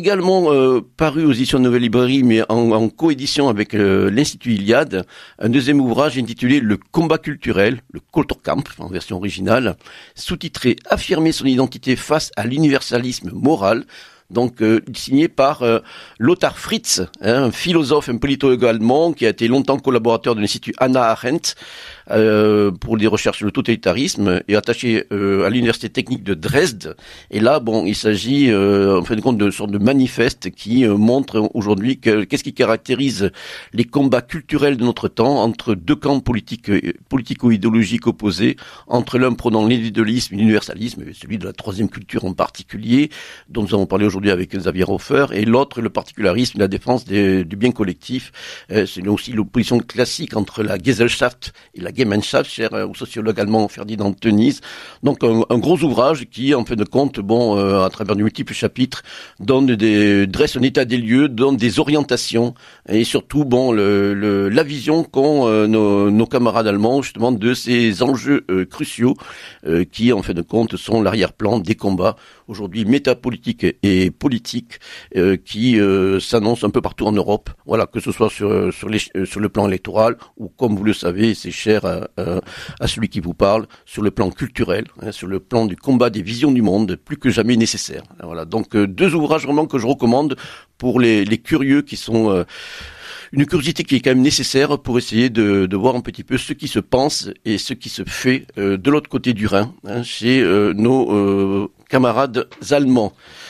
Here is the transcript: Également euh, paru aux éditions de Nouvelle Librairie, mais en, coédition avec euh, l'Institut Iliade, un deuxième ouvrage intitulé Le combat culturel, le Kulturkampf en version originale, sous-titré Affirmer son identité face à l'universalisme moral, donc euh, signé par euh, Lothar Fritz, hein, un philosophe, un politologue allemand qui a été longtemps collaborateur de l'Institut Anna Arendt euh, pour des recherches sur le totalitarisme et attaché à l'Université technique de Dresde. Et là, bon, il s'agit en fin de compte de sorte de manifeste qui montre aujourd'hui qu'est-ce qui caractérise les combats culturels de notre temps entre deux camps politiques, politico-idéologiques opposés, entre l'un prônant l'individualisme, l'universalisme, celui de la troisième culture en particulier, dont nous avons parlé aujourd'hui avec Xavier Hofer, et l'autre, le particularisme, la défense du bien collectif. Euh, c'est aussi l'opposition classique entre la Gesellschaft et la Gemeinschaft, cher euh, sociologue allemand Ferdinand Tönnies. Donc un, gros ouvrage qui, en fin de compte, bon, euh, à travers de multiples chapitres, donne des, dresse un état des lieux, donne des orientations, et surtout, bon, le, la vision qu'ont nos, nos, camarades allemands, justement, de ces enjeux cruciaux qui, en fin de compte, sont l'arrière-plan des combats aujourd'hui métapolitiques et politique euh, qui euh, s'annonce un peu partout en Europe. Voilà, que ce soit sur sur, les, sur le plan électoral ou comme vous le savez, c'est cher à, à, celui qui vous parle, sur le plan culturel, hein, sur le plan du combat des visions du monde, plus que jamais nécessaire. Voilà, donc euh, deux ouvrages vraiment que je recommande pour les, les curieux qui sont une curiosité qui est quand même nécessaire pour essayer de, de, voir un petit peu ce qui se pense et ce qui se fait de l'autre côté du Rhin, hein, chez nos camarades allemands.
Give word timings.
Également 0.00 0.50
euh, 0.50 0.80
paru 0.96 1.26
aux 1.26 1.32
éditions 1.32 1.58
de 1.58 1.64
Nouvelle 1.64 1.82
Librairie, 1.82 2.22
mais 2.22 2.40
en, 2.48 2.88
coédition 2.88 3.50
avec 3.50 3.74
euh, 3.74 4.10
l'Institut 4.10 4.54
Iliade, 4.54 5.04
un 5.38 5.50
deuxième 5.50 5.78
ouvrage 5.78 6.16
intitulé 6.16 6.58
Le 6.58 6.78
combat 6.90 7.18
culturel, 7.18 7.82
le 7.92 8.00
Kulturkampf 8.10 8.80
en 8.80 8.86
version 8.86 9.18
originale, 9.18 9.76
sous-titré 10.14 10.76
Affirmer 10.88 11.32
son 11.32 11.44
identité 11.44 11.96
face 11.96 12.32
à 12.36 12.46
l'universalisme 12.46 13.30
moral, 13.34 13.84
donc 14.30 14.62
euh, 14.62 14.80
signé 14.94 15.28
par 15.28 15.62
euh, 15.62 15.80
Lothar 16.18 16.58
Fritz, 16.58 17.02
hein, 17.20 17.44
un 17.44 17.50
philosophe, 17.50 18.08
un 18.08 18.16
politologue 18.16 18.64
allemand 18.64 19.12
qui 19.12 19.26
a 19.26 19.30
été 19.30 19.48
longtemps 19.48 19.78
collaborateur 19.78 20.34
de 20.34 20.40
l'Institut 20.40 20.74
Anna 20.78 21.02
Arendt 21.04 21.54
euh, 22.10 22.70
pour 22.70 22.96
des 22.96 23.06
recherches 23.06 23.38
sur 23.38 23.46
le 23.46 23.52
totalitarisme 23.52 24.40
et 24.48 24.56
attaché 24.56 25.04
à 25.10 25.50
l'Université 25.50 25.88
technique 25.88 26.22
de 26.22 26.34
Dresde. 26.34 26.96
Et 27.30 27.40
là, 27.40 27.60
bon, 27.60 27.84
il 27.86 27.94
s'agit 27.94 28.52
en 28.54 29.02
fin 29.04 29.16
de 29.16 29.20
compte 29.20 29.38
de 29.38 29.50
sorte 29.50 29.70
de 29.70 29.78
manifeste 29.78 30.50
qui 30.50 30.86
montre 30.86 31.50
aujourd'hui 31.54 31.98
qu'est-ce 31.98 32.44
qui 32.44 32.52
caractérise 32.52 33.30
les 33.72 33.84
combats 33.84 34.22
culturels 34.22 34.76
de 34.76 34.84
notre 34.84 35.08
temps 35.08 35.42
entre 35.42 35.74
deux 35.74 35.96
camps 35.96 36.20
politiques, 36.20 36.70
politico-idéologiques 37.08 38.06
opposés, 38.06 38.56
entre 38.86 39.18
l'un 39.18 39.32
prônant 39.32 39.62
l'individualisme, 39.62 40.36
l'universalisme, 40.36 41.04
celui 41.12 41.38
de 41.38 41.44
la 41.44 41.52
troisième 41.52 41.88
culture 41.88 42.24
en 42.24 42.32
particulier, 42.32 43.10
dont 43.48 43.62
nous 43.62 43.74
avons 43.74 43.86
parlé 43.86 44.06
aujourd'hui 44.06 44.19
avec 44.28 44.54
Xavier 44.54 44.84
Hofer, 44.86 45.26
et 45.32 45.44
l'autre, 45.44 45.80
le 45.80 45.88
particularisme, 45.88 46.58
la 46.58 46.68
défense 46.68 47.04
du 47.04 47.56
bien 47.56 47.70
collectif. 47.70 48.32
Euh, 48.72 48.86
c'est 48.86 49.06
aussi 49.06 49.32
l'opposition 49.32 49.78
classique 49.78 50.36
entre 50.36 50.62
la 50.62 50.76
Gesellschaft 50.78 51.52
et 51.74 51.80
la 51.80 51.94
Gemeinschaft, 51.94 52.50
cher 52.50 52.74
euh, 52.74 52.86
sociologue 52.94 53.38
allemand 53.40 53.68
Ferdinand 53.68 54.12
Tönnies. 54.12 54.58
Donc 55.02 55.24
un, 55.24 55.58
gros 55.58 55.78
ouvrage 55.82 56.26
qui, 56.30 56.54
en 56.54 56.64
fin 56.64 56.74
de 56.74 56.84
compte, 56.84 57.20
bon, 57.20 57.56
euh, 57.56 57.84
à 57.84 57.90
travers 57.90 58.16
de 58.16 58.22
multiples 58.22 58.52
chapitres, 58.52 59.02
donne 59.38 59.66
des, 59.76 60.26
dresse 60.26 60.56
un 60.56 60.62
état 60.62 60.84
des 60.84 60.98
lieux, 60.98 61.28
donne 61.28 61.56
des 61.56 61.78
orientations, 61.78 62.54
et 62.88 63.04
surtout, 63.04 63.44
bon, 63.44 63.72
le, 63.72 64.48
la 64.48 64.62
vision 64.62 65.04
qu'ont 65.04 65.48
nos, 65.68 66.10
nos, 66.10 66.26
camarades 66.26 66.66
allemands, 66.66 67.02
justement, 67.02 67.32
de 67.32 67.54
ces 67.54 68.02
enjeux 68.02 68.44
cruciaux 68.70 69.14
qui, 69.92 70.12
en 70.12 70.22
fin 70.22 70.34
de 70.34 70.42
compte, 70.42 70.76
sont 70.76 71.02
l'arrière-plan 71.02 71.58
des 71.58 71.74
combats 71.74 72.16
aujourd'hui 72.48 72.84
métapolitiques 72.84 73.66
et 73.82 74.09
politique 74.12 74.78
euh, 75.16 75.36
qui 75.36 75.78
euh, 75.78 76.20
s'annonce 76.20 76.64
un 76.64 76.70
peu 76.70 76.80
partout 76.80 77.06
en 77.06 77.12
Europe. 77.12 77.50
Voilà, 77.66 77.86
que 77.86 78.00
ce 78.00 78.12
soit 78.12 78.30
sur 78.30 78.72
sur, 78.72 78.88
les, 78.88 78.98
sur 78.98 79.40
le 79.40 79.48
plan 79.48 79.66
électoral 79.66 80.16
ou 80.36 80.48
comme 80.48 80.76
vous 80.76 80.84
le 80.84 80.92
savez, 80.92 81.34
c'est 81.34 81.50
cher 81.50 81.84
à, 81.84 82.08
à, 82.80 82.86
celui 82.86 83.08
qui 83.08 83.20
vous 83.20 83.34
parle, 83.34 83.66
sur 83.84 84.02
le 84.02 84.10
plan 84.10 84.30
culturel, 84.30 84.84
hein, 85.02 85.12
sur 85.12 85.26
le 85.26 85.40
plan 85.40 85.66
du 85.66 85.76
combat 85.76 86.10
des 86.10 86.22
visions 86.22 86.50
du 86.50 86.62
monde, 86.62 86.96
plus 86.96 87.16
que 87.16 87.30
jamais 87.30 87.56
nécessaire. 87.56 88.02
Voilà, 88.22 88.44
donc 88.44 88.74
euh, 88.74 88.86
deux 88.86 89.14
ouvrages 89.14 89.44
vraiment 89.44 89.66
que 89.66 89.78
je 89.78 89.86
recommande 89.86 90.36
pour 90.78 91.00
les, 91.00 91.24
les 91.24 91.38
curieux 91.38 91.82
qui 91.82 91.96
sont 91.96 92.44
une 93.32 93.46
curiosité 93.46 93.84
qui 93.84 93.96
est 93.96 94.00
quand 94.00 94.10
même 94.10 94.22
nécessaire 94.22 94.78
pour 94.78 94.98
essayer 94.98 95.28
de, 95.28 95.66
de, 95.66 95.76
voir 95.76 95.94
un 95.94 96.00
petit 96.00 96.24
peu 96.24 96.38
ce 96.38 96.52
qui 96.54 96.68
se 96.68 96.78
pense 96.78 97.28
et 97.44 97.58
ce 97.58 97.74
qui 97.74 97.90
se 97.90 98.02
fait 98.06 98.46
de 98.56 98.90
l'autre 98.90 99.10
côté 99.10 99.34
du 99.34 99.46
Rhin, 99.46 99.74
hein, 99.86 100.02
chez 100.02 100.42
nos 100.74 101.70
camarades 101.90 102.48
allemands. 102.70 103.12